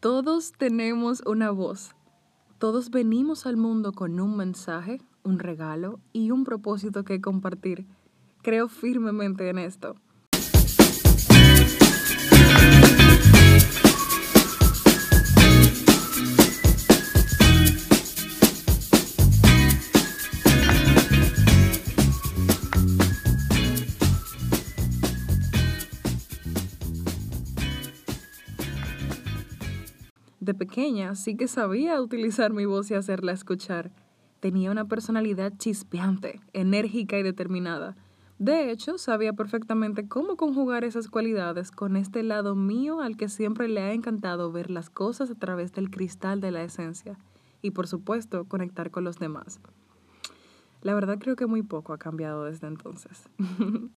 [0.00, 1.96] Todos tenemos una voz.
[2.58, 7.84] Todos venimos al mundo con un mensaje, un regalo y un propósito que compartir.
[8.40, 9.96] Creo firmemente en esto.
[30.78, 33.90] Pequeña sí que sabía utilizar mi voz y hacerla escuchar.
[34.38, 37.96] Tenía una personalidad chispeante, enérgica y determinada.
[38.38, 43.66] De hecho, sabía perfectamente cómo conjugar esas cualidades con este lado mío al que siempre
[43.66, 47.18] le ha encantado ver las cosas a través del cristal de la esencia
[47.60, 49.58] y, por supuesto, conectar con los demás.
[50.82, 53.28] La verdad creo que muy poco ha cambiado desde entonces.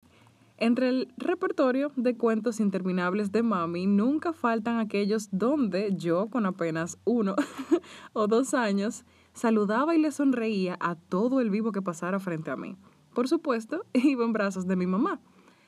[0.62, 6.98] Entre el repertorio de cuentos interminables de Mami, nunca faltan aquellos donde yo, con apenas
[7.06, 7.34] uno
[8.12, 12.56] o dos años, saludaba y le sonreía a todo el vivo que pasara frente a
[12.56, 12.76] mí.
[13.14, 15.22] Por supuesto, iba en brazos de mi mamá.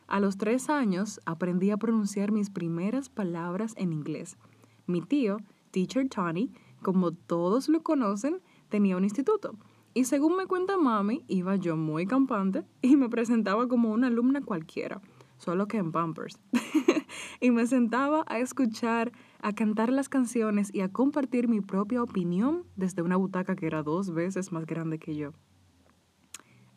[0.09, 4.37] A los tres años aprendí a pronunciar mis primeras palabras en inglés.
[4.87, 5.39] Mi tío,
[5.71, 9.55] Teacher Tony, como todos lo conocen, tenía un instituto
[9.95, 14.41] y según me cuenta mami, iba yo muy campante y me presentaba como una alumna
[14.41, 15.03] cualquiera,
[15.39, 16.41] solo que en Pampers.
[17.41, 22.65] y me sentaba a escuchar, a cantar las canciones y a compartir mi propia opinión
[22.77, 25.33] desde una butaca que era dos veces más grande que yo.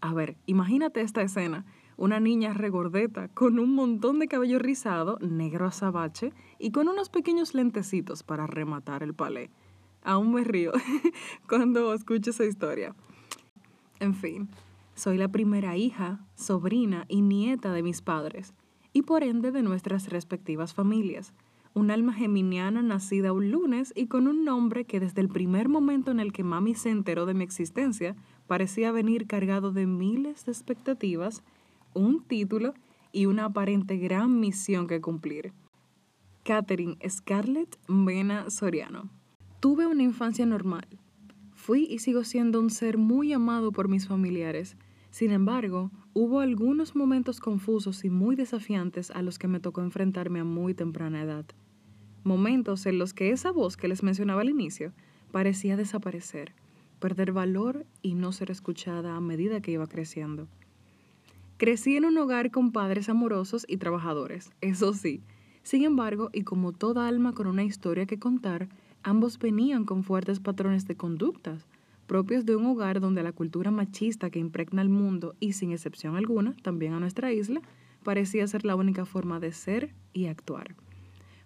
[0.01, 1.65] A ver, imagínate esta escena.
[1.97, 7.53] Una niña regordeta con un montón de cabello rizado, negro azabache y con unos pequeños
[7.53, 9.49] lentecitos para rematar el palé.
[10.03, 10.73] Aún me río
[11.49, 12.93] cuando escucho esa historia.
[13.99, 14.49] En fin,
[14.95, 18.53] soy la primera hija, sobrina y nieta de mis padres,
[18.93, 21.33] y por ende de nuestras respectivas familias.
[21.73, 26.11] Un alma geminiana nacida un lunes y con un nombre que desde el primer momento
[26.11, 28.15] en el que mami se enteró de mi existencia
[28.47, 31.43] parecía venir cargado de miles de expectativas,
[31.93, 32.73] un título
[33.11, 35.51] y una aparente gran misión que cumplir.
[36.43, 39.09] Catherine Scarlett Mena Soriano.
[39.59, 40.87] Tuve una infancia normal,
[41.65, 44.77] Fui y sigo siendo un ser muy amado por mis familiares.
[45.09, 50.41] Sin embargo, hubo algunos momentos confusos y muy desafiantes a los que me tocó enfrentarme
[50.41, 51.43] a muy temprana edad.
[52.23, 54.93] Momentos en los que esa voz que les mencionaba al inicio
[55.31, 56.53] parecía desaparecer,
[56.99, 60.47] perder valor y no ser escuchada a medida que iba creciendo.
[61.57, 65.23] Crecí en un hogar con padres amorosos y trabajadores, eso sí.
[65.63, 68.69] Sin embargo, y como toda alma con una historia que contar,
[69.07, 71.67] Ambos venían con fuertes patrones de conductas,
[72.07, 76.15] propios de un hogar donde la cultura machista que impregna el mundo y sin excepción
[76.15, 77.61] alguna, también a nuestra isla,
[78.03, 80.75] parecía ser la única forma de ser y actuar.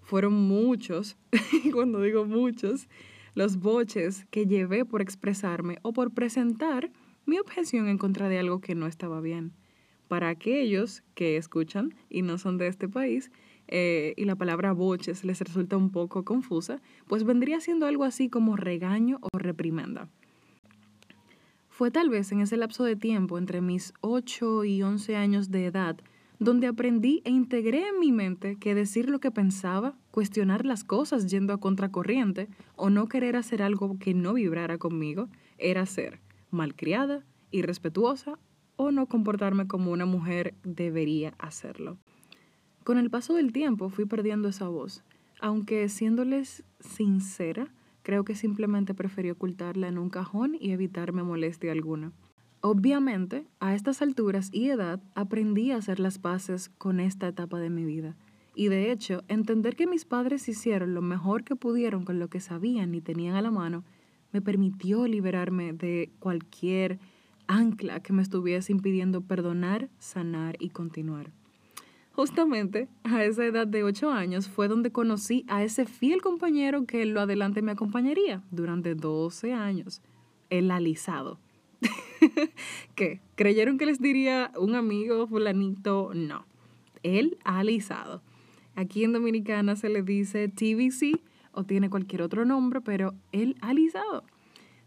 [0.04, 1.18] Fueron muchos,
[1.62, 2.88] y cuando digo muchos,
[3.36, 6.90] los boches que llevé por expresarme o por presentar
[7.26, 9.52] mi objeción en contra de algo que no estaba bien.
[10.08, 13.32] Para aquellos que escuchan y no son de este país,
[13.72, 18.28] eh, y la palabra boches les resulta un poco confusa, pues vendría siendo algo así
[18.28, 20.10] como regaño o reprimenda.
[21.70, 25.68] Fue tal vez en ese lapso de tiempo, entre mis 8 y 11 años de
[25.68, 25.98] edad,
[26.40, 31.28] donde aprendí e integré en mi mente que decir lo que pensaba, cuestionar las cosas
[31.28, 36.20] yendo a contracorriente o no querer hacer algo que no vibrara conmigo, era ser
[36.50, 38.40] malcriada, irrespetuosa
[38.76, 41.98] o no comportarme como una mujer debería hacerlo.
[42.84, 45.04] Con el paso del tiempo fui perdiendo esa voz,
[45.40, 47.68] aunque siéndoles sincera,
[48.04, 52.12] creo que simplemente preferí ocultarla en un cajón y evitarme molestia alguna.
[52.62, 57.70] Obviamente, a estas alturas y edad aprendí a hacer las paces con esta etapa de
[57.70, 58.16] mi vida.
[58.54, 62.42] Y de hecho, entender que mis padres hicieron lo mejor que pudieron con lo que
[62.42, 63.86] sabían y tenían a la mano,
[64.34, 67.00] me permitió liberarme de cualquier
[67.48, 71.32] ancla que me estuviese impidiendo perdonar, sanar y continuar.
[72.20, 77.06] Justamente a esa edad de 8 años fue donde conocí a ese fiel compañero que
[77.06, 80.02] lo adelante me acompañaría durante 12 años,
[80.50, 81.40] el alisado.
[82.96, 83.22] ¿Qué?
[83.36, 86.12] ¿Creyeron que les diría un amigo fulanito?
[86.14, 86.46] No,
[87.04, 88.22] el alisado.
[88.76, 91.22] Aquí en Dominicana se le dice TVC
[91.54, 94.26] o tiene cualquier otro nombre, pero el alisado.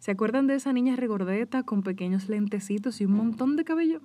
[0.00, 4.02] ¿Se acuerdan de esa niña regordeta con pequeños lentecitos y un montón de cabello?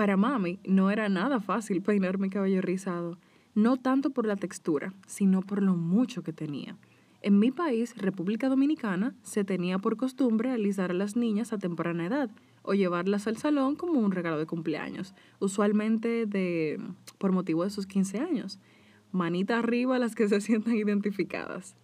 [0.00, 3.18] Para mami no era nada fácil peinar mi cabello rizado,
[3.54, 6.78] no tanto por la textura, sino por lo mucho que tenía.
[7.20, 12.06] En mi país, República Dominicana, se tenía por costumbre alisar a las niñas a temprana
[12.06, 12.30] edad
[12.62, 16.80] o llevarlas al salón como un regalo de cumpleaños, usualmente de,
[17.18, 18.58] por motivo de sus 15 años.
[19.12, 21.76] Manita arriba las que se sientan identificadas.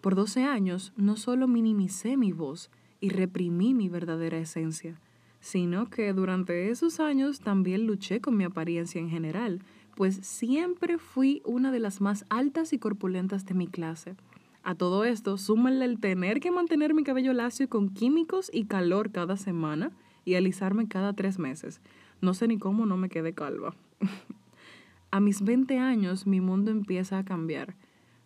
[0.00, 2.70] Por 12 años no solo minimicé mi voz
[3.00, 5.00] y reprimí mi verdadera esencia,
[5.40, 9.60] sino que durante esos años también luché con mi apariencia en general,
[9.94, 14.14] pues siempre fui una de las más altas y corpulentas de mi clase.
[14.62, 19.10] A todo esto, súmenle el tener que mantener mi cabello lacio con químicos y calor
[19.10, 19.92] cada semana
[20.24, 21.80] y alisarme cada tres meses.
[22.20, 23.74] No sé ni cómo no me quedé calva.
[25.10, 27.74] a mis 20 años mi mundo empieza a cambiar.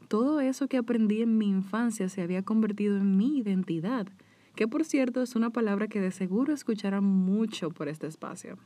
[0.08, 4.08] Todo eso que aprendí en mi infancia se había convertido en mi identidad,
[4.54, 8.58] que por cierto es una palabra que de seguro escucharán mucho por este espacio.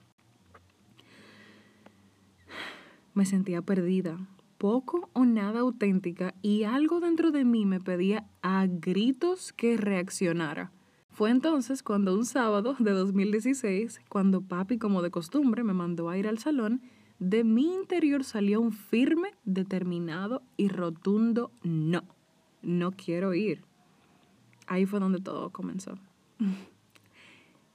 [3.15, 4.19] Me sentía perdida,
[4.59, 10.73] poco o nada auténtica y algo dentro de mí me pedía a gritos que reaccionara.
[11.11, 16.19] Fue entonces cuando un sábado de 2016, cuando papi como de costumbre me mandó a
[16.19, 16.83] ir al salón,
[17.19, 22.05] de mi interior salió un firme, determinado y rotundo no.
[22.61, 23.65] No quiero ir.
[24.67, 25.99] Ahí fue donde todo comenzó.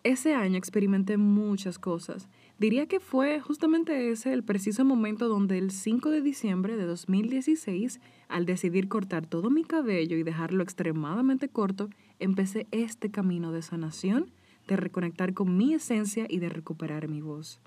[0.03, 2.27] Ese año experimenté muchas cosas.
[2.57, 7.99] Diría que fue justamente ese el preciso momento donde el 5 de diciembre de 2016,
[8.27, 14.31] al decidir cortar todo mi cabello y dejarlo extremadamente corto, empecé este camino de sanación,
[14.67, 17.59] de reconectar con mi esencia y de recuperar mi voz.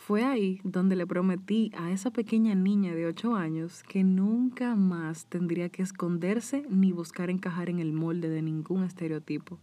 [0.00, 5.26] Fue ahí donde le prometí a esa pequeña niña de 8 años que nunca más
[5.26, 9.58] tendría que esconderse ni buscar encajar en el molde de ningún estereotipo,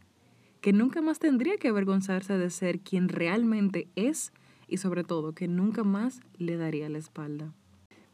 [0.61, 4.31] que nunca más tendría que avergonzarse de ser quien realmente es
[4.67, 7.51] y sobre todo que nunca más le daría la espalda.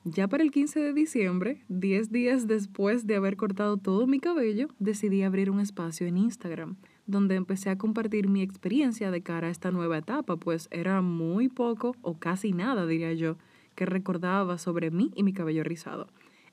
[0.05, 4.69] Ya para el 15 de diciembre, 10 días después de haber cortado todo mi cabello,
[4.79, 9.51] decidí abrir un espacio en Instagram donde empecé a compartir mi experiencia de cara a
[9.51, 13.38] esta nueva etapa, pues era muy poco o casi nada, diría yo,
[13.75, 16.07] que recordaba sobre mí y mi cabello rizado.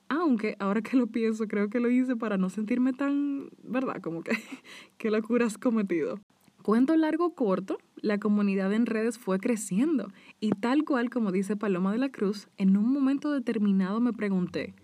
[0.09, 4.01] Aunque ahora que lo pienso, creo que lo hice para no sentirme tan, ¿verdad?
[4.03, 4.33] Como que,
[4.99, 6.19] qué locura has cometido.
[6.63, 11.93] Cuento largo corto, la comunidad en redes fue creciendo y tal cual como dice Paloma
[11.93, 14.75] de la Cruz, en un momento determinado me pregunté,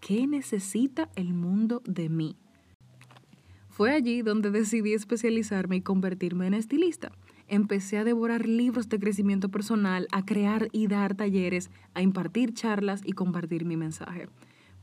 [0.00, 2.36] ¿qué necesita el mundo de mí?
[3.76, 7.12] Fue allí donde decidí especializarme y convertirme en estilista.
[7.46, 13.02] Empecé a devorar libros de crecimiento personal, a crear y dar talleres, a impartir charlas
[13.04, 14.30] y compartir mi mensaje.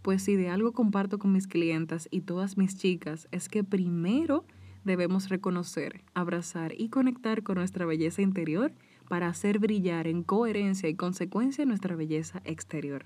[0.03, 4.45] Pues si de algo comparto con mis clientas y todas mis chicas es que primero
[4.83, 8.73] debemos reconocer, abrazar y conectar con nuestra belleza interior
[9.09, 13.05] para hacer brillar en coherencia y consecuencia nuestra belleza exterior.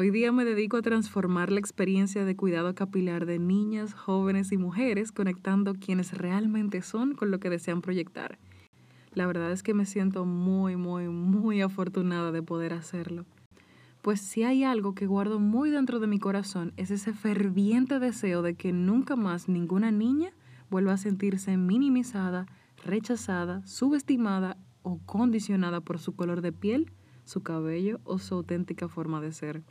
[0.00, 4.56] Hoy día me dedico a transformar la experiencia de cuidado capilar de niñas, jóvenes y
[4.56, 8.38] mujeres, conectando quienes realmente son con lo que desean proyectar.
[9.12, 13.26] La verdad es que me siento muy, muy, muy afortunada de poder hacerlo.
[14.00, 18.40] Pues si hay algo que guardo muy dentro de mi corazón es ese ferviente deseo
[18.40, 20.32] de que nunca más ninguna niña
[20.70, 22.46] vuelva a sentirse minimizada,
[22.86, 26.90] rechazada, subestimada o condicionada por su color de piel,
[27.24, 29.62] su cabello o su auténtica forma de ser.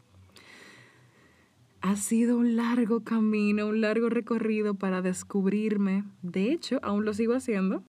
[1.81, 6.03] Ha sido un largo camino, un largo recorrido para descubrirme.
[6.21, 7.83] De hecho, aún lo sigo haciendo.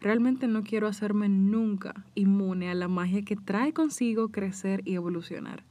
[0.00, 5.62] Realmente no quiero hacerme nunca inmune a la magia que trae consigo crecer y evolucionar.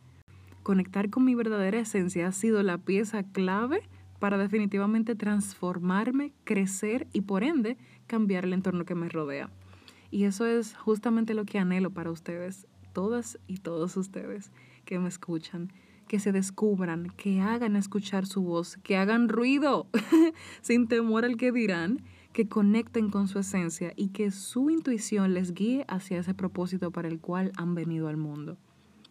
[0.61, 3.81] Conectar con mi verdadera esencia ha sido la pieza clave
[4.19, 9.49] para definitivamente transformarme, crecer y por ende cambiar el entorno que me rodea.
[10.11, 14.51] Y eso es justamente lo que anhelo para ustedes, todas y todos ustedes
[14.85, 15.71] que me escuchan
[16.07, 19.87] que se descubran, que hagan escuchar su voz, que hagan ruido
[20.61, 22.01] sin temor al que dirán,
[22.33, 27.07] que conecten con su esencia y que su intuición les guíe hacia ese propósito para
[27.07, 28.57] el cual han venido al mundo.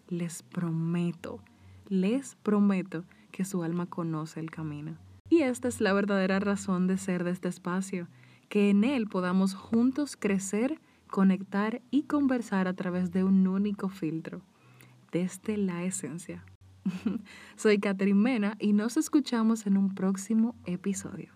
[0.08, 1.40] Les prometo,
[1.88, 4.96] les prometo que su alma conoce el camino.
[5.28, 8.06] Y esta es la verdadera razón de ser de este espacio,
[8.48, 14.40] que en él podamos juntos crecer, conectar y conversar a través de un único filtro,
[15.10, 16.44] desde la esencia.
[17.56, 21.35] Soy Catherine Mena y nos escuchamos en un próximo episodio.